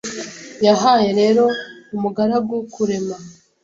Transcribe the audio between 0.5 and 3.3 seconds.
Yahaye rero umugaragu kurema